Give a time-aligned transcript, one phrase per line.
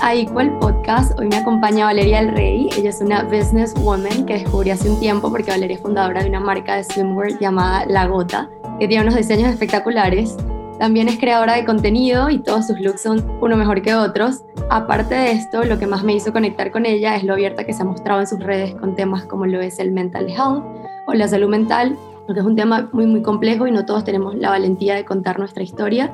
[0.00, 1.18] a Equal Podcast.
[1.18, 2.68] Hoy me acompaña Valeria del Rey.
[2.76, 6.28] Ella es una business woman que descubrí hace un tiempo porque Valeria es fundadora de
[6.28, 8.48] una marca de swimwear llamada La Gota,
[8.78, 10.36] que tiene unos diseños espectaculares.
[10.78, 14.44] También es creadora de contenido y todos sus looks son uno mejor que otros.
[14.70, 17.72] Aparte de esto, lo que más me hizo conectar con ella es lo abierta que
[17.72, 20.64] se ha mostrado en sus redes con temas como lo es el mental health
[21.06, 21.96] o la salud mental,
[22.26, 25.38] porque es un tema muy muy complejo y no todos tenemos la valentía de contar
[25.38, 26.12] nuestra historia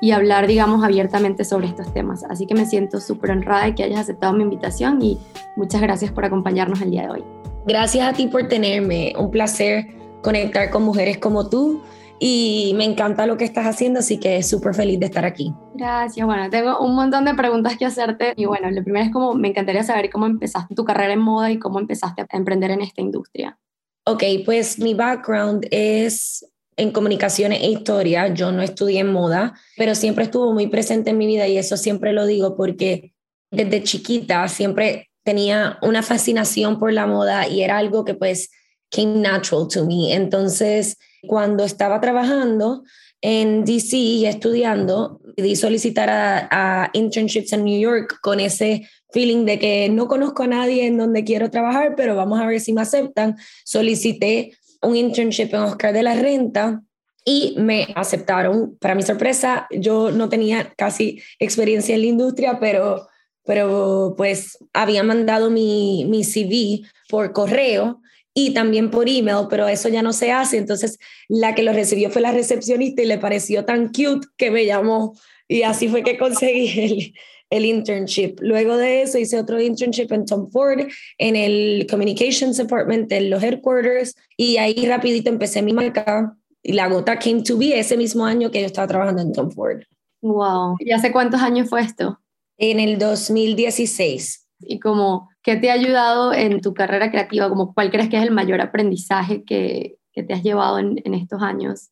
[0.00, 2.24] y hablar, digamos, abiertamente sobre estos temas.
[2.24, 5.18] Así que me siento súper honrada de que hayas aceptado mi invitación y
[5.56, 7.24] muchas gracias por acompañarnos el día de hoy.
[7.66, 9.14] Gracias a ti por tenerme.
[9.18, 9.86] Un placer
[10.22, 11.82] conectar con mujeres como tú
[12.18, 15.52] y me encanta lo que estás haciendo, así que súper feliz de estar aquí.
[15.74, 16.24] Gracias.
[16.26, 19.48] Bueno, tengo un montón de preguntas que hacerte y bueno, lo primero es como me
[19.48, 23.00] encantaría saber cómo empezaste tu carrera en moda y cómo empezaste a emprender en esta
[23.00, 23.58] industria.
[24.06, 30.24] Ok, pues mi background es en comunicaciones e historia, yo no estudié moda, pero siempre
[30.24, 33.14] estuvo muy presente en mi vida y eso siempre lo digo porque
[33.50, 38.50] desde chiquita siempre tenía una fascinación por la moda y era algo que pues
[38.90, 40.14] came natural to me.
[40.14, 42.82] Entonces, cuando estaba trabajando
[43.20, 49.46] en DC y estudiando, di solicitar a, a internships en New York con ese feeling
[49.46, 52.72] de que no conozco a nadie en donde quiero trabajar, pero vamos a ver si
[52.72, 53.36] me aceptan.
[53.64, 54.52] Solicité
[54.84, 56.82] un internship en Oscar de la Renta
[57.24, 58.76] y me aceptaron.
[58.78, 63.08] Para mi sorpresa, yo no tenía casi experiencia en la industria, pero,
[63.44, 68.00] pero pues había mandado mi, mi CV por correo
[68.34, 70.58] y también por email, pero eso ya no se hace.
[70.58, 70.98] Entonces,
[71.28, 75.14] la que lo recibió fue la recepcionista y le pareció tan cute que me llamó.
[75.46, 77.14] Y así fue que conseguí el,
[77.54, 78.40] el internship.
[78.40, 80.80] Luego de eso hice otro internship en Tom Ford,
[81.18, 86.36] en el Communications Department, en los headquarters, y ahí rapidito empecé mi marca.
[86.62, 89.50] Y la gota came to be ese mismo año que yo estaba trabajando en Tom
[89.50, 89.82] Ford.
[90.20, 90.76] Wow.
[90.80, 92.18] ¿Y hace cuántos años fue esto?
[92.56, 94.48] En el 2016.
[94.60, 97.48] ¿Y como qué te ha ayudado en tu carrera creativa?
[97.48, 101.14] Como, ¿Cuál crees que es el mayor aprendizaje que, que te has llevado en, en
[101.14, 101.90] estos años?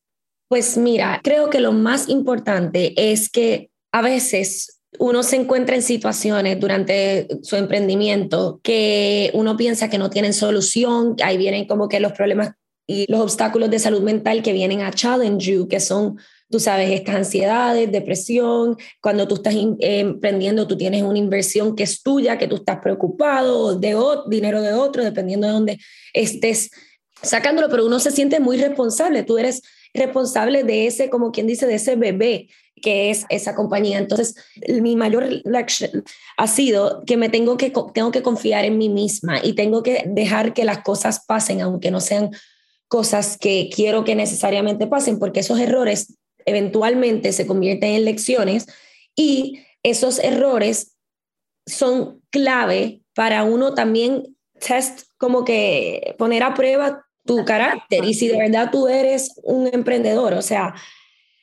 [0.48, 5.82] Pues mira, creo que lo más importante es que a veces uno se encuentra en
[5.82, 12.00] situaciones durante su emprendimiento que uno piensa que no tienen solución, ahí vienen como que
[12.00, 12.52] los problemas
[12.86, 16.18] y los obstáculos de salud mental que vienen a challenge you, que son,
[16.50, 21.84] tú sabes, estas ansiedades, depresión, cuando tú estás em, emprendiendo, tú tienes una inversión que
[21.84, 23.96] es tuya, que tú estás preocupado, de
[24.28, 25.78] dinero de otro, dependiendo de dónde
[26.12, 26.70] estés
[27.22, 29.62] sacándolo, pero uno se siente muy responsable, tú eres
[29.94, 32.48] responsable de ese, como quien dice, de ese bebé
[32.80, 33.98] que es esa compañía.
[33.98, 34.34] Entonces,
[34.68, 36.04] mi mayor lección
[36.36, 40.04] ha sido que me tengo que, tengo que confiar en mí misma y tengo que
[40.06, 42.30] dejar que las cosas pasen, aunque no sean
[42.88, 48.66] cosas que quiero que necesariamente pasen, porque esos errores eventualmente se convierten en lecciones
[49.16, 50.96] y esos errores
[51.66, 58.28] son clave para uno también test, como que poner a prueba tu carácter y si
[58.28, 60.74] de verdad tú eres un emprendedor, o sea,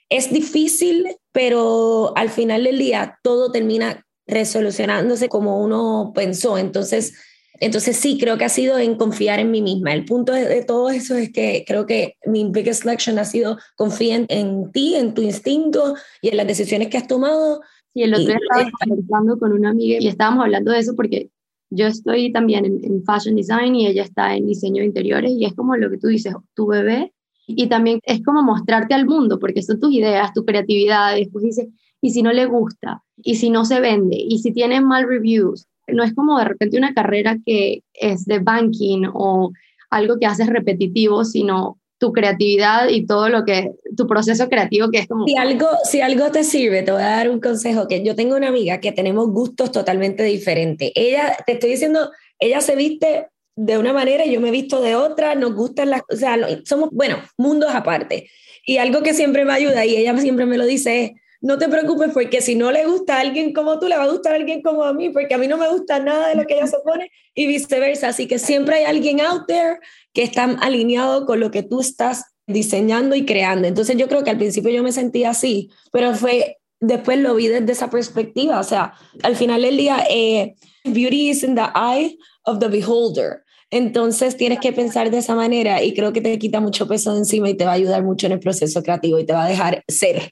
[0.09, 6.57] es difícil, pero al final del día todo termina resolucionándose como uno pensó.
[6.57, 7.13] Entonces,
[7.59, 9.93] entonces sí, creo que ha sido en confiar en mí misma.
[9.93, 14.25] El punto de, todo eso es que creo que mi biggest lesson ha sido confiar
[14.29, 17.61] en, ti, en tu instinto y en las decisiones que has tomado.
[17.93, 21.29] Y el otro día estaba conversando con una amiga y estábamos hablando de eso porque
[21.71, 25.45] yo estoy también en, en, fashion design y ella está en diseño de interiores y
[25.45, 27.13] es como lo que tú dices, tu bebé
[27.57, 31.43] y también es como mostrarte al mundo, porque son tus ideas, tu creatividad, y después
[31.43, 31.67] dices,
[32.01, 33.03] ¿y si no le gusta?
[33.17, 34.17] ¿Y si no se vende?
[34.17, 35.67] ¿Y si tiene mal reviews?
[35.87, 39.51] No es como de repente una carrera que es de banking o
[39.89, 44.99] algo que haces repetitivo, sino tu creatividad y todo lo que, tu proceso creativo que
[44.99, 45.25] es como...
[45.25, 48.37] Si algo, si algo te sirve, te voy a dar un consejo, que yo tengo
[48.37, 50.91] una amiga que tenemos gustos totalmente diferentes.
[50.95, 53.27] Ella, te estoy diciendo, ella se viste
[53.61, 56.37] de una manera y yo me he visto de otra, nos gustan las, o sea,
[56.63, 58.29] somos, bueno, mundos aparte.
[58.65, 61.11] Y algo que siempre me ayuda y ella siempre me lo dice es,
[61.41, 64.09] no te preocupes porque si no le gusta a alguien como tú, le va a
[64.09, 66.47] gustar a alguien como a mí, porque a mí no me gusta nada de lo
[66.47, 68.09] que ella se pone y viceversa.
[68.09, 69.79] Así que siempre hay alguien out there
[70.13, 73.67] que está alineado con lo que tú estás diseñando y creando.
[73.67, 77.47] Entonces yo creo que al principio yo me sentía así, pero fue, después lo vi
[77.47, 78.59] desde esa perspectiva.
[78.59, 80.55] O sea, al final del día, eh,
[80.85, 83.43] beauty is in the eye of the beholder.
[83.71, 87.19] Entonces tienes que pensar de esa manera y creo que te quita mucho peso de
[87.19, 89.49] encima y te va a ayudar mucho en el proceso creativo y te va a
[89.49, 90.31] dejar ser.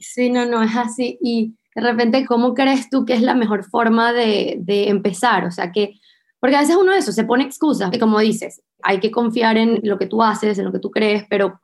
[0.00, 1.18] Sí, no, no, es así.
[1.20, 5.44] Y de repente, ¿cómo crees tú que es la mejor forma de, de empezar?
[5.44, 5.94] O sea, que,
[6.40, 9.56] porque a veces uno de eso se pone excusas, y como dices, hay que confiar
[9.56, 11.60] en lo que tú haces, en lo que tú crees, pero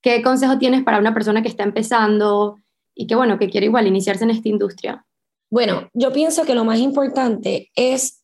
[0.00, 2.56] ¿qué consejo tienes para una persona que está empezando
[2.94, 5.04] y que, bueno, que quiere igual iniciarse en esta industria?
[5.50, 8.21] Bueno, yo pienso que lo más importante es,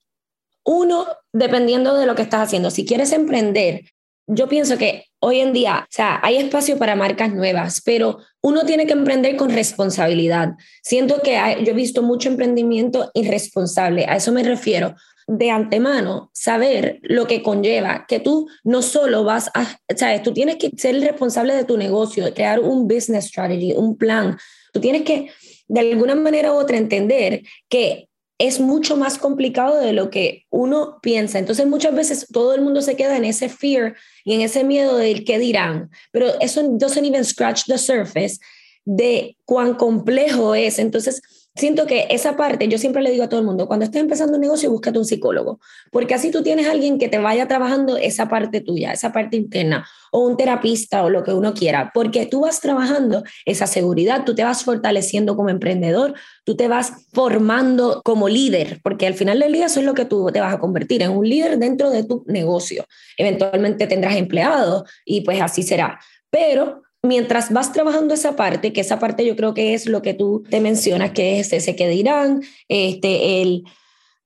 [0.64, 3.84] uno, dependiendo de lo que estás haciendo, si quieres emprender,
[4.28, 8.64] yo pienso que hoy en día, o sea, hay espacio para marcas nuevas, pero uno
[8.64, 10.50] tiene que emprender con responsabilidad.
[10.82, 11.32] Siento que
[11.64, 14.94] yo he visto mucho emprendimiento irresponsable, a eso me refiero.
[15.26, 20.56] De antemano, saber lo que conlleva, que tú no solo vas a, sabes, tú tienes
[20.56, 24.38] que ser responsable de tu negocio, crear un business strategy, un plan.
[24.72, 25.30] Tú tienes que,
[25.66, 28.07] de alguna manera u otra, entender que
[28.38, 31.38] es mucho más complicado de lo que uno piensa.
[31.38, 34.96] Entonces muchas veces todo el mundo se queda en ese fear y en ese miedo
[34.96, 38.38] del qué dirán, pero eso doesn't even scratch the surface
[38.84, 40.78] de cuán complejo es.
[40.78, 41.20] Entonces,
[41.58, 44.34] siento que esa parte, yo siempre le digo a todo el mundo, cuando estés empezando
[44.34, 45.60] un negocio, búscate un psicólogo,
[45.90, 49.86] porque así tú tienes alguien que te vaya trabajando esa parte tuya, esa parte interna,
[50.12, 54.34] o un terapista o lo que uno quiera, porque tú vas trabajando esa seguridad, tú
[54.34, 56.14] te vas fortaleciendo como emprendedor,
[56.44, 60.04] tú te vas formando como líder, porque al final del día eso es lo que
[60.04, 62.84] tú te vas a convertir en un líder dentro de tu negocio.
[63.16, 65.98] Eventualmente tendrás empleados y pues así será.
[66.30, 70.14] Pero mientras vas trabajando esa parte, que esa parte yo creo que es lo que
[70.14, 73.64] tú te mencionas, que es ese que dirán, este, el,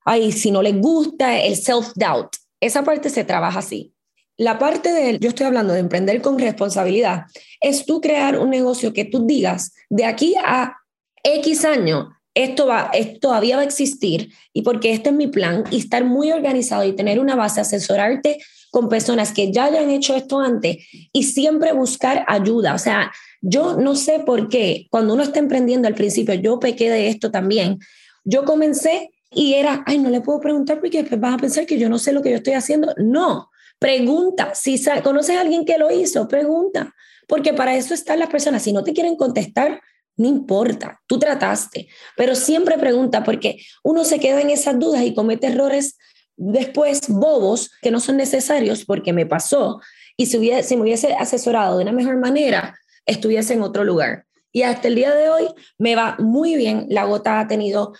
[0.05, 2.29] ay, si no les gusta, el self-doubt.
[2.59, 3.93] Esa parte se trabaja así.
[4.37, 7.23] La parte de, yo estoy hablando de emprender con responsabilidad,
[7.61, 10.75] es tú crear un negocio que tú digas, de aquí a
[11.23, 15.63] X años, esto, va, esto todavía va a existir y porque este es mi plan
[15.69, 18.39] y estar muy organizado y tener una base, asesorarte
[18.71, 20.77] con personas que ya hayan hecho esto antes
[21.11, 22.73] y siempre buscar ayuda.
[22.73, 26.89] O sea, yo no sé por qué cuando uno está emprendiendo al principio, yo pequé
[26.89, 27.77] de esto también.
[28.23, 31.89] Yo comencé y era, ay, no le puedo preguntar porque vas a pensar que yo
[31.89, 32.93] no sé lo que yo estoy haciendo.
[32.97, 34.53] No, pregunta.
[34.55, 36.95] Si conoces a alguien que lo hizo, pregunta.
[37.27, 38.63] Porque para eso están las personas.
[38.63, 39.81] Si no te quieren contestar,
[40.15, 45.13] no importa, tú trataste, pero siempre pregunta porque uno se queda en esas dudas y
[45.13, 45.97] comete errores
[46.35, 49.79] después bobos que no son necesarios porque me pasó
[50.17, 52.75] y si, hubiese, me hubiese asesorado de una mejor manera,
[53.05, 54.25] estuviese en otro lugar.
[54.51, 55.47] Y hasta el día de hoy
[55.79, 56.85] me va muy bien.
[56.89, 57.93] La gota ha tenido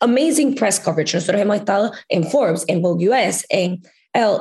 [0.00, 1.16] amazing press coverage.
[1.16, 3.82] Nosotros hemos estado en Forbes, en Vogue US, en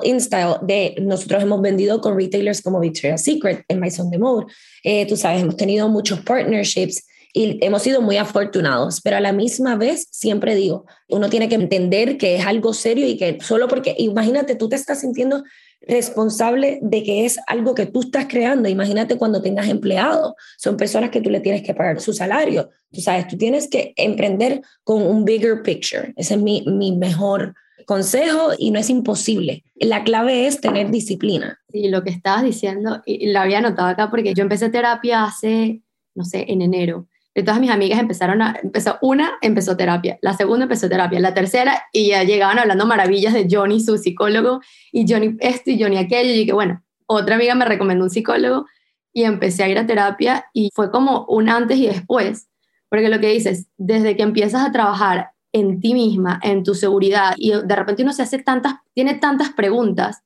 [0.03, 0.57] InStyle.
[0.61, 4.47] De, nosotros hemos vendido con retailers como Victoria's Secret, en Maison de Mode.
[4.83, 9.31] Eh, tú sabes, hemos tenido muchos partnerships y hemos sido muy afortunados, pero a la
[9.31, 13.67] misma vez siempre digo, uno tiene que entender que es algo serio y que solo
[13.69, 15.43] porque, imagínate, tú te estás sintiendo
[15.81, 18.67] responsable de que es algo que tú estás creando.
[18.67, 22.69] Imagínate cuando tengas empleados, son personas que tú le tienes que pagar su salario.
[22.91, 26.13] Tú sabes, tú tienes que emprender con un bigger picture.
[26.17, 29.63] Ese es mi, mi mejor consejo y no es imposible.
[29.75, 31.59] La clave es tener disciplina.
[31.69, 35.81] Sí, lo que estabas diciendo, y lo había notado acá porque yo empecé terapia hace,
[36.15, 40.33] no sé, en enero de todas mis amigas empezaron a, empezó, una empezó terapia, la
[40.33, 44.61] segunda empezó terapia, la tercera, y ya llegaban hablando maravillas de Johnny, su psicólogo,
[44.91, 48.65] y Johnny esto y Johnny aquello, y dije, bueno, otra amiga me recomendó un psicólogo,
[49.13, 52.49] y empecé a ir a terapia, y fue como un antes y después,
[52.89, 57.33] porque lo que dices, desde que empiezas a trabajar en ti misma, en tu seguridad,
[57.37, 60.23] y de repente uno se hace tantas, tiene tantas preguntas,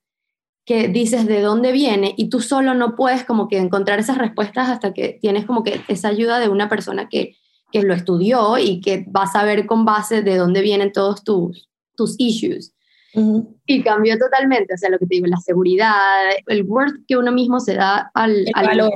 [0.65, 4.67] que dices de dónde viene y tú solo no puedes como que encontrar esas respuestas
[4.69, 7.35] hasta que tienes como que esa ayuda de una persona que,
[7.71, 11.69] que lo estudió y que va a saber con base de dónde vienen todos tus,
[11.95, 12.73] tus issues.
[13.65, 15.93] Y cambió totalmente, o sea, lo que te digo, la seguridad,
[16.47, 18.91] el worth que uno mismo se da al, al valor.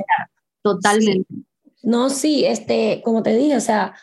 [0.60, 1.32] Totalmente.
[1.82, 3.94] No, sí, este, como te dije, o sea,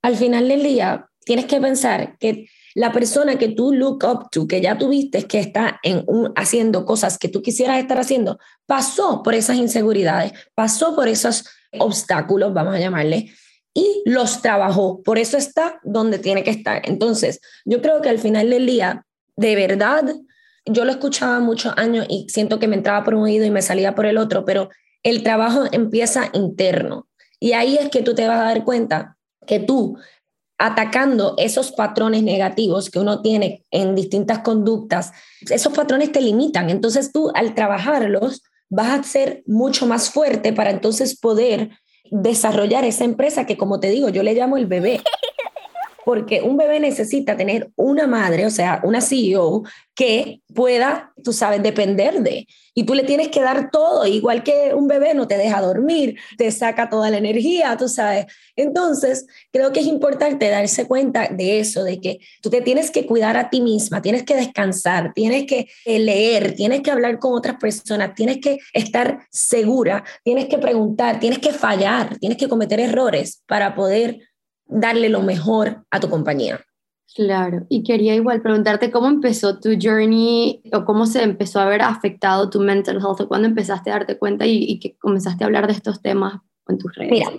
[0.00, 4.46] al final del día tienes que pensar que la persona que tú look up to,
[4.46, 6.04] que ya tuviste, que está en
[6.34, 11.44] haciendo cosas que tú quisieras estar haciendo, pasó por esas inseguridades, pasó por esos
[11.78, 13.30] obstáculos, vamos a llamarle,
[13.72, 15.02] y los trabajó.
[15.02, 16.82] Por eso está donde tiene que estar.
[16.84, 19.04] Entonces, yo creo que al final del día,
[19.36, 20.04] de verdad,
[20.64, 23.62] yo lo escuchaba muchos años y siento que me entraba por un oído y me
[23.62, 24.70] salía por el otro, pero
[25.02, 27.08] el trabajo empieza interno.
[27.38, 29.16] Y ahí es que tú te vas a dar cuenta
[29.46, 29.98] que tú
[30.58, 35.12] atacando esos patrones negativos que uno tiene en distintas conductas,
[35.50, 36.70] esos patrones te limitan.
[36.70, 41.70] Entonces tú al trabajarlos vas a ser mucho más fuerte para entonces poder
[42.10, 45.00] desarrollar esa empresa que como te digo, yo le llamo el bebé
[46.04, 49.62] porque un bebé necesita tener una madre, o sea, una CEO
[49.94, 52.46] que pueda, tú sabes, depender de.
[52.74, 56.18] Y tú le tienes que dar todo, igual que un bebé no te deja dormir,
[56.36, 58.26] te saca toda la energía, tú sabes.
[58.56, 63.06] Entonces, creo que es importante darse cuenta de eso, de que tú te tienes que
[63.06, 67.56] cuidar a ti misma, tienes que descansar, tienes que leer, tienes que hablar con otras
[67.56, 73.42] personas, tienes que estar segura, tienes que preguntar, tienes que fallar, tienes que cometer errores
[73.46, 74.18] para poder
[74.66, 76.60] darle lo mejor a tu compañía.
[77.14, 81.80] Claro, y quería igual preguntarte cómo empezó tu journey o cómo se empezó a ver
[81.82, 85.68] afectado tu mental health o cuándo empezaste a darte cuenta y, que comenzaste a hablar
[85.68, 87.12] de estos temas en tus redes.
[87.12, 87.30] Mira,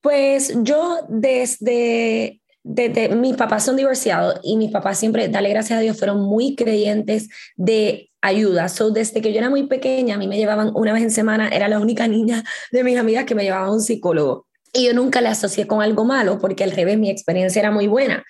[0.00, 5.82] pues yo desde, desde mis papás son divorciados y mis papás siempre, dale gracias a
[5.82, 8.68] Dios, fueron muy creyentes de ayuda.
[8.68, 11.48] So, desde que yo era muy pequeña, a mí me llevaban una vez en semana,
[11.48, 14.46] era la única niña de mis amigas que me llevaba a un psicólogo.
[14.74, 17.86] Y yo nunca le asocié con algo malo porque al revés, mi experiencia era muy
[17.86, 18.24] buena.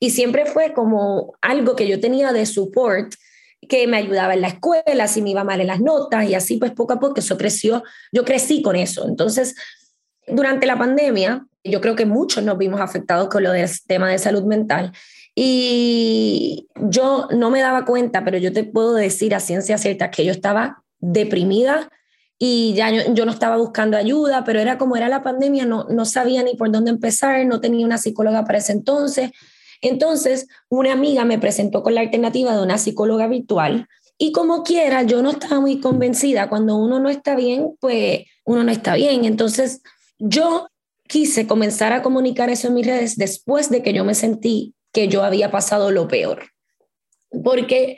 [0.00, 3.12] Y siempre fue como algo que yo tenía de support
[3.68, 6.58] que me ayudaba en la escuela, si me iba mal en las notas y así
[6.58, 9.06] pues poco a poco eso creció, yo crecí con eso.
[9.08, 9.56] Entonces,
[10.28, 14.18] durante la pandemia, yo creo que muchos nos vimos afectados con lo del tema de
[14.18, 14.92] salud mental
[15.34, 20.24] y yo no me daba cuenta, pero yo te puedo decir a ciencia cierta que
[20.24, 21.90] yo estaba deprimida
[22.38, 26.04] y ya yo, no estaba buscando ayuda, pero era como era la pandemia, no, no
[26.04, 29.32] sabía ni por dónde empezar, no tenía una psicóloga para ese entonces.
[29.80, 35.04] Entonces, una amiga me presentó con la alternativa de una psicóloga virtual y como quiera,
[35.04, 36.48] yo no estaba muy convencida.
[36.48, 39.24] Cuando uno no está bien, pues uno no está bien.
[39.24, 39.80] Entonces,
[40.18, 40.68] yo
[41.06, 45.06] quise comenzar a comunicar eso en mis redes después de que yo me sentí que
[45.06, 46.50] yo había pasado lo peor.
[47.44, 47.96] Porque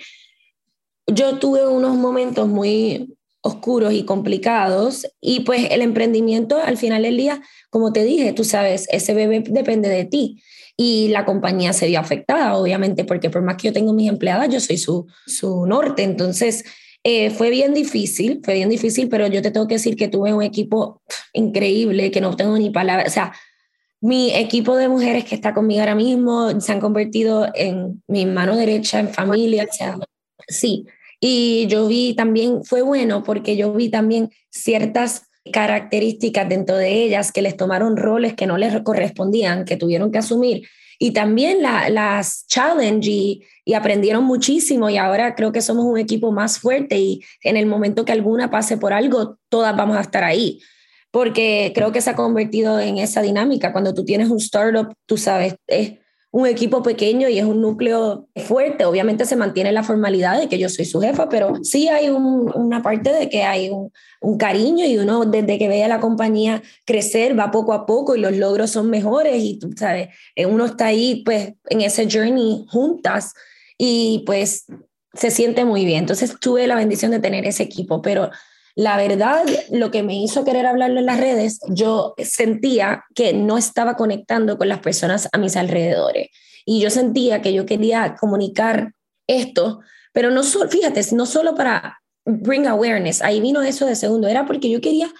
[1.06, 7.16] yo tuve unos momentos muy oscuros y complicados y pues el emprendimiento al final del
[7.16, 10.42] día, como te dije, tú sabes, ese bebé depende de ti
[10.76, 14.48] y la compañía se vio afectada, obviamente, porque por más que yo tengo mis empleadas,
[14.48, 16.02] yo soy su, su norte.
[16.02, 16.64] Entonces,
[17.04, 20.32] eh, fue bien difícil, fue bien difícil, pero yo te tengo que decir que tuve
[20.32, 23.32] un equipo increíble, que no tengo ni palabras, o sea,
[24.00, 28.56] mi equipo de mujeres que está conmigo ahora mismo se han convertido en mi mano
[28.56, 29.98] derecha, en familia, o sea,
[30.48, 30.86] sí.
[31.20, 37.32] Y yo vi también, fue bueno porque yo vi también ciertas características dentro de ellas
[37.32, 40.66] que les tomaron roles que no les correspondían, que tuvieron que asumir.
[40.98, 43.42] Y también las challenge y,
[43.74, 48.04] aprendieron muchísimo y ahora creo que somos un equipo más fuerte y en el momento
[48.04, 50.60] que alguna pase por algo, todas vamos a estar ahí.
[51.12, 53.72] Porque creo que se ha convertido en esa dinámica.
[53.72, 55.98] Cuando tú tienes un startup, tú sabes, es
[56.32, 58.84] un equipo pequeño y es un núcleo fuerte.
[58.84, 62.82] Obviamente se mantiene la formalidad de que yo soy su jefa, pero sí hay una
[62.82, 66.62] parte de que hay un, un, cariño y uno desde que ve a la compañía
[66.84, 70.66] crecer va poco a poco y los logros son mejores y tú sabes, eh, uno
[70.66, 73.34] está ahí pues en ese journey juntas
[73.76, 74.66] y pues
[75.14, 76.00] se siente muy bien.
[76.00, 78.30] Entonces tuve la bendición de tener ese equipo, pero
[78.76, 83.58] la verdad, lo que me hizo querer hablarlo en las redes, yo sentía que no
[83.58, 86.28] estaba conectando con las personas a mis alrededores.
[86.64, 88.92] Y yo sentía que yo quería comunicar
[89.26, 89.80] esto,
[90.12, 94.46] pero no solo, fíjate, no solo para bring awareness, ahí vino eso de segundo, era
[94.46, 95.10] porque yo quería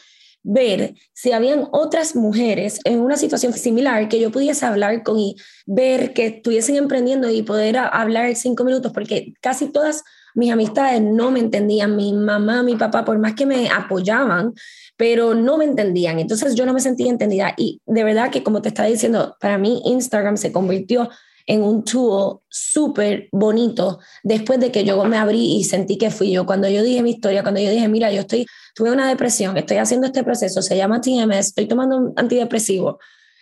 [0.42, 5.36] ver si habían otras mujeres en una situación similar que yo pudiese hablar con y
[5.66, 10.02] ver que estuviesen emprendiendo y poder hablar cinco minutos, porque casi todas
[10.34, 14.54] mis amistades no me entendían, mi mamá, mi papá, por más que me apoyaban,
[14.96, 16.18] pero no me entendían.
[16.18, 17.54] Entonces yo no me sentía entendida.
[17.56, 21.08] Y de verdad que como te estaba diciendo, para mí Instagram se convirtió
[21.46, 26.30] en un tool súper bonito después de que yo me abrí y sentí que fui
[26.30, 26.46] yo.
[26.46, 29.78] Cuando yo dije mi historia, cuando yo dije, mira, yo estoy, tuve una depresión, estoy
[29.78, 32.98] haciendo este proceso, se llama TMS, estoy tomando un antidepresivo.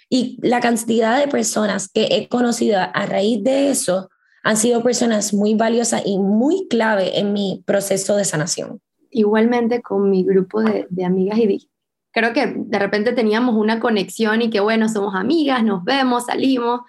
[0.09, 4.09] Y la cantidad de personas que he conocido a raíz de eso
[4.49, 8.81] han sido personas muy valiosas y muy clave en mi proceso de sanación.
[9.11, 11.69] Igualmente con mi grupo de, de amigas y
[12.13, 16.81] creo que de repente teníamos una conexión y que bueno, somos amigas, nos vemos, salimos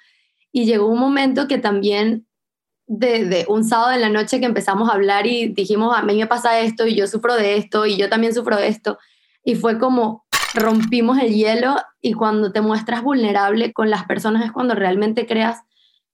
[0.54, 2.26] y llegó un momento que también
[2.88, 6.16] de, de, un sábado en la noche que empezamos a hablar y dijimos, a mí
[6.16, 8.98] me pasa esto y yo sufro de esto y yo también sufro de esto.
[9.44, 14.54] Y fue como rompimos el hielo y cuando te muestras vulnerable con las personas es
[14.54, 15.60] cuando realmente creas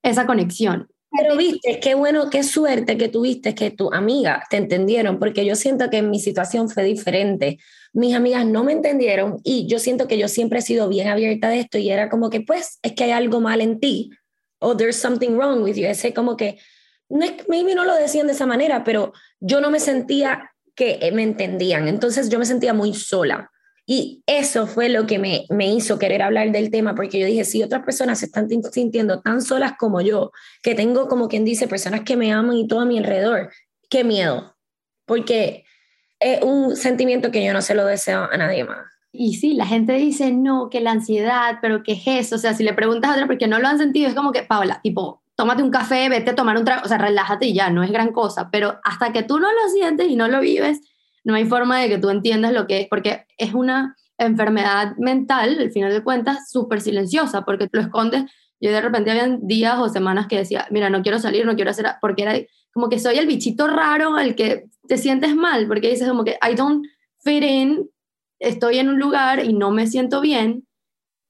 [0.01, 0.89] esa conexión.
[1.17, 5.55] Pero viste, qué bueno, qué suerte que tuviste que tu amiga te entendieron, porque yo
[5.55, 7.60] siento que mi situación fue diferente.
[7.93, 11.50] Mis amigas no me entendieron y yo siento que yo siempre he sido bien abierta
[11.50, 14.12] de esto y era como que, pues, es que hay algo mal en ti
[14.60, 15.88] o there's something wrong with you.
[15.88, 16.60] Ese como que,
[17.10, 21.12] no es, maybe no lo decían de esa manera, pero yo no me sentía que
[21.13, 21.88] me entendían.
[21.88, 23.51] Entonces yo me sentía muy sola.
[23.87, 27.45] Y eso fue lo que me, me, hizo querer hablar del tema, porque yo dije,
[27.45, 30.31] si otras personas se están sintiendo tan solas como yo,
[30.63, 33.51] que tengo como quien dice personas que me aman y todo a mi alrededor,
[33.89, 34.55] qué miedo,
[35.05, 35.65] porque
[36.19, 38.87] es un sentimiento que yo no se lo deseo a nadie más.
[39.11, 42.35] Y sí, la gente dice, no, que la ansiedad, pero ¿qué es eso?
[42.35, 44.43] O sea, si le preguntas a otra porque no lo han sentido, es como que,
[44.43, 47.69] Paula, tipo, tómate un café, vete a tomar un trago, o sea, relájate y ya,
[47.69, 50.81] no es gran cosa, pero hasta que tú no lo sientes y no lo vives,
[51.25, 55.58] no hay forma de que tú entiendas lo que es, porque es una enfermedad mental,
[55.60, 58.24] al final de cuentas, súper silenciosa, porque lo escondes.
[58.62, 61.72] Yo de repente habían días o semanas que decía, mira, no quiero salir, no quiero
[61.72, 62.36] hacer, porque era
[62.74, 66.38] como que soy el bichito raro al que te sientes mal, porque dices como que
[66.41, 66.86] I don't
[67.20, 67.89] fit in,
[68.39, 70.67] estoy en un lugar y no me siento bien,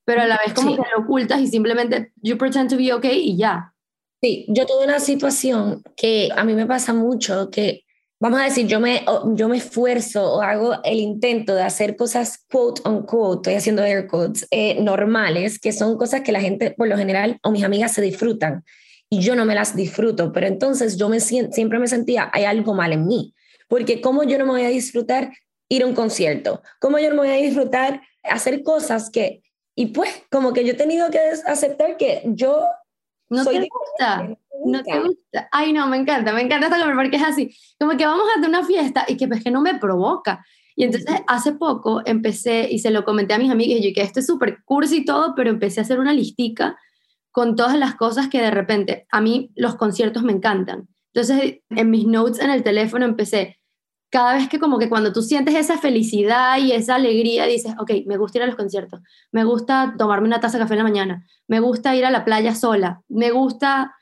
[0.06, 3.18] pero a la vez como que lo ocultas y simplemente you pretend to be okay
[3.18, 3.74] y ya.
[4.22, 7.85] Sí, yo tuve una situación que a mí me pasa mucho, que
[8.26, 9.06] vamos a decir, yo me,
[9.36, 13.84] yo me esfuerzo o hago el intento de hacer cosas quote on quote, estoy haciendo
[13.84, 17.64] air quotes, eh, normales, que son cosas que la gente por lo general o mis
[17.64, 18.64] amigas se disfrutan
[19.12, 22.74] y yo no me las disfruto, pero entonces yo me siempre me sentía, hay algo
[22.74, 23.36] mal en mí,
[23.68, 25.32] porque ¿cómo yo no me voy a disfrutar
[25.70, 26.64] ir a un concierto?
[26.80, 29.44] ¿Cómo yo no me voy a disfrutar hacer cosas que,
[29.76, 32.64] y pues como que yo he tenido que aceptar que yo
[33.30, 34.38] no soy te gusta.
[34.66, 35.50] No te gusta.
[35.52, 37.56] Ay, no, me encanta, me encanta esta porque es así.
[37.80, 40.46] Como que vamos a hacer una fiesta y que pues que no me provoca.
[40.76, 44.02] Y entonces hace poco empecé y se lo comenté a mis amigas y yo que
[44.02, 46.78] esto es súper cursi y todo, pero empecé a hacer una listica
[47.32, 50.88] con todas las cosas que de repente a mí los conciertos me encantan.
[51.14, 53.60] Entonces en mis notes en el teléfono empecé,
[54.10, 57.92] cada vez que como que cuando tú sientes esa felicidad y esa alegría, dices, ok,
[58.06, 60.84] me gusta ir a los conciertos, me gusta tomarme una taza de café en la
[60.86, 63.94] mañana, me gusta ir a la playa sola, me gusta,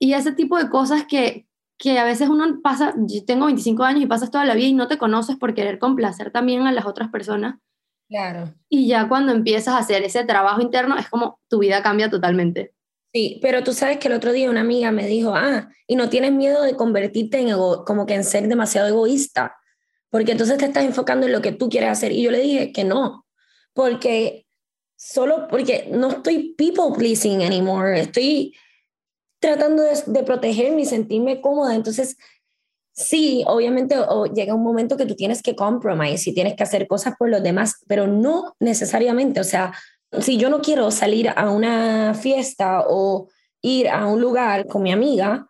[0.00, 1.46] y ese tipo de cosas que,
[1.78, 4.72] que a veces uno pasa, yo tengo 25 años y pasas toda la vida y
[4.72, 7.60] no te conoces por querer complacer también a las otras personas.
[8.08, 8.52] Claro.
[8.68, 12.72] Y ya cuando empiezas a hacer ese trabajo interno, es como tu vida cambia totalmente.
[13.12, 16.08] Sí, pero tú sabes que el otro día una amiga me dijo, ah, y no
[16.08, 19.56] tienes miedo de convertirte en ego, como que en ser demasiado egoísta,
[20.08, 22.12] porque entonces te estás enfocando en lo que tú quieres hacer.
[22.12, 23.26] Y yo le dije que no,
[23.74, 24.46] porque
[24.96, 28.54] solo porque no estoy people pleasing anymore, estoy
[29.40, 31.74] tratando de, de protegerme y sentirme cómoda.
[31.74, 32.16] Entonces,
[32.92, 33.96] sí, obviamente
[34.34, 37.42] llega un momento que tú tienes que compromise y tienes que hacer cosas por los
[37.42, 39.72] demás, pero no necesariamente, o sea,
[40.20, 43.28] si yo no quiero salir a una fiesta o
[43.62, 45.46] ir a un lugar con mi amiga,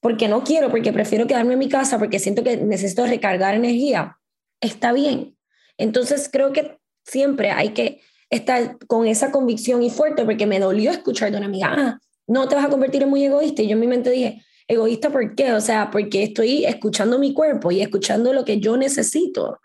[0.00, 4.18] porque no quiero, porque prefiero quedarme en mi casa, porque siento que necesito recargar energía,
[4.60, 5.36] está bien.
[5.78, 10.90] Entonces creo que siempre hay que estar con esa convicción y fuerte, porque me dolió
[10.90, 13.62] escuchar de una amiga, ah, no te vas a convertir en muy egoísta.
[13.62, 15.52] Y yo en mi mente dije, egoísta, ¿por qué?
[15.52, 19.60] O sea, porque estoy escuchando mi cuerpo y escuchando lo que yo necesito.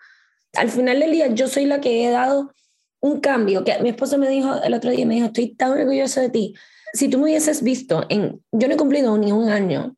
[0.53, 2.51] Al final del día, yo soy la que he dado
[3.01, 6.21] un cambio que mi esposo me dijo el otro día, me dijo, estoy tan orgulloso
[6.21, 6.53] de ti.
[6.93, 9.95] Si tú me hubieses visto, en, yo no he cumplido ni un año,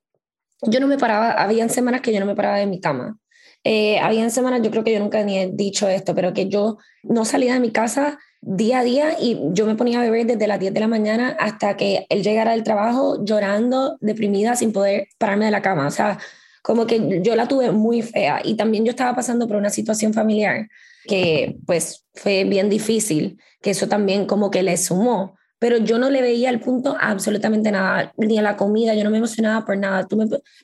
[0.62, 3.18] yo no me paraba, habían semanas que yo no me paraba de mi cama.
[3.64, 6.78] Eh, habían semanas, yo creo que yo nunca ni he dicho esto, pero que yo
[7.04, 10.48] no salía de mi casa día a día y yo me ponía a beber desde
[10.48, 15.08] las 10 de la mañana hasta que él llegara del trabajo llorando, deprimida, sin poder
[15.18, 15.88] pararme de la cama.
[15.88, 16.18] O sea,
[16.62, 20.14] como que yo la tuve muy fea y también yo estaba pasando por una situación
[20.14, 20.68] familiar
[21.06, 26.10] que pues fue bien difícil, que eso también como que le sumó, pero yo no
[26.10, 29.78] le veía el punto absolutamente nada, ni a la comida, yo no me emocionaba por
[29.78, 30.08] nada.
[30.08, 30.18] Tú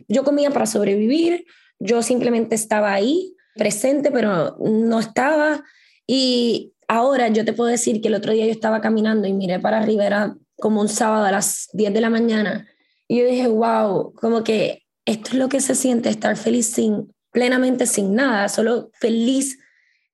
[0.07, 1.45] yo comía para sobrevivir,
[1.79, 5.63] yo simplemente estaba ahí, presente, pero no estaba.
[6.07, 9.59] Y ahora yo te puedo decir que el otro día yo estaba caminando y miré
[9.59, 12.67] para arriba, era como un sábado a las 10 de la mañana,
[13.07, 17.13] y yo dije, wow, como que esto es lo que se siente estar feliz sin,
[17.31, 19.59] plenamente sin nada, solo feliz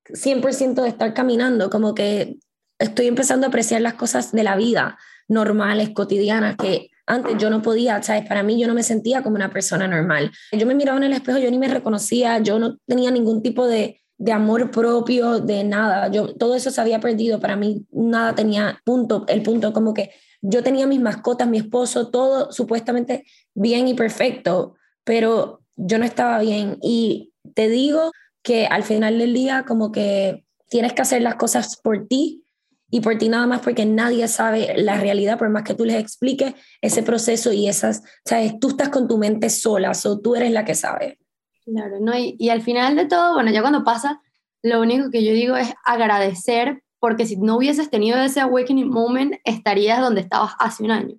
[0.08, 2.36] 100% de estar caminando, como que
[2.78, 7.62] estoy empezando a apreciar las cosas de la vida normales, cotidianas, que antes yo no
[7.62, 8.26] podía, ¿sabes?
[8.26, 10.30] Para mí yo no me sentía como una persona normal.
[10.52, 13.66] Yo me miraba en el espejo, yo ni me reconocía, yo no tenía ningún tipo
[13.66, 16.08] de, de amor propio, de nada.
[16.10, 20.10] Yo, todo eso se había perdido, para mí nada tenía punto, el punto como que
[20.40, 23.24] yo tenía mis mascotas, mi esposo, todo supuestamente
[23.54, 26.78] bien y perfecto, pero yo no estaba bien.
[26.82, 31.80] Y te digo que al final del día como que tienes que hacer las cosas
[31.82, 32.44] por ti
[32.90, 35.96] y por ti nada más porque nadie sabe la realidad, por más que tú les
[35.96, 40.52] expliques ese proceso y esas, sabes, tú estás con tu mente sola, o tú eres
[40.52, 41.18] la que sabe.
[41.64, 42.16] Claro, ¿no?
[42.16, 44.20] Y, y al final de todo, bueno, ya cuando pasa,
[44.62, 49.34] lo único que yo digo es agradecer, porque si no hubieses tenido ese awakening moment,
[49.44, 51.16] estarías donde estabas hace un año.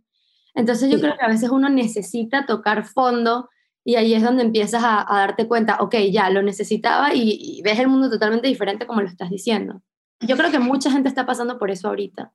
[0.55, 3.49] Entonces yo creo que a veces uno necesita tocar fondo
[3.84, 7.88] y ahí es donde empiezas a, darte cuenta, ok, ya lo necesitaba y, ves el
[7.88, 9.84] mundo totalmente diferente como lo estás diciendo.
[10.21, 12.34] Yo creo que mucha gente está pasando por eso ahorita.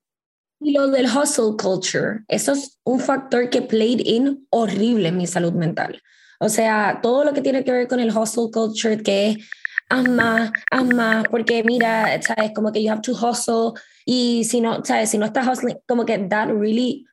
[0.60, 5.26] Y lo del hustle culture, eso es un factor que played in horrible en mi
[5.26, 6.00] salud mental.
[6.42, 9.50] O sea, todo lo que tiene que ver con el hustle culture, que es
[9.90, 13.78] haz más, haz más, porque mira, sabes, como que you have to hustle.
[14.06, 17.06] Y si no, sabes, si no estás hustling, como que that really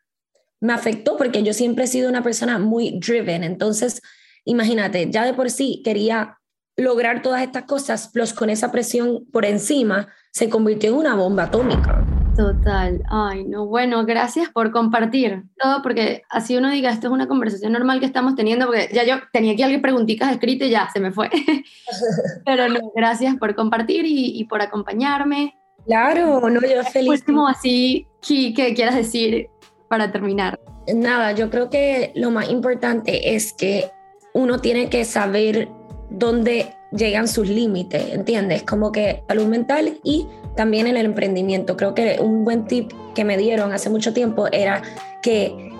[0.62, 4.02] me afectó porque yo siempre he sido una persona muy driven, entonces
[4.44, 6.40] imagínate, ya de por sí quería
[6.78, 11.44] lograr todas estas cosas, plus con esa presión por encima, se convirtió en una bomba
[11.44, 12.17] atómica.
[12.38, 13.02] Total.
[13.10, 17.74] Ay, no, bueno, gracias por compartir todo, porque así uno diga, esto es una conversación
[17.74, 21.00] normal que estamos teniendo, porque ya yo tenía aquí alguien preguntitas escritas y ya se
[21.00, 21.32] me fue.
[22.46, 25.56] Pero no, gracias por compartir y, por acompañarme.
[25.88, 27.10] Claro, no, yo feliz.
[27.10, 29.48] Último, así, ¿qué quieras decir
[29.90, 30.60] para terminar?
[30.94, 33.90] Nada, yo creo que lo más importante es que
[34.34, 35.70] uno tiene que saber
[36.12, 38.64] dónde llegan sus límites, ¿entiendes?
[38.64, 41.78] Como que salud mental y también en el emprendimiento.
[41.78, 44.82] Creo que un buen tip que me dieron hace mucho tiempo era
[45.22, 45.72] que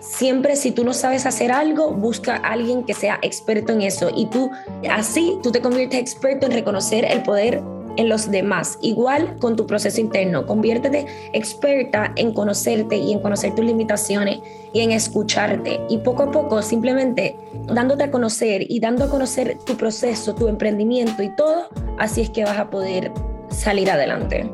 [0.00, 4.10] siempre si tú no sabes hacer algo, busca a alguien que sea experto en eso
[4.14, 4.50] y tú
[4.90, 7.62] así tú te conviertes experto en reconocer el poder
[7.96, 8.78] en los demás.
[8.82, 14.40] Igual con tu proceso interno, conviértete experta en conocerte y en conocer tus limitaciones
[14.72, 15.80] y en escucharte.
[15.88, 17.36] Y poco a poco, simplemente
[17.72, 21.68] dándote a conocer y dando a conocer tu proceso, tu emprendimiento y todo,
[21.98, 23.12] así es que vas a poder
[23.54, 24.50] salir adelante.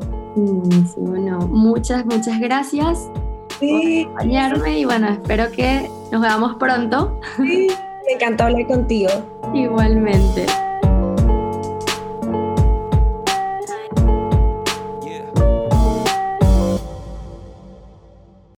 [0.96, 3.08] bueno, muchas, muchas gracias
[3.58, 7.20] por acompañarme y bueno, espero que nos veamos pronto.
[7.36, 7.68] Sí,
[8.06, 9.10] me encantó hablar contigo.
[9.54, 10.46] Igualmente.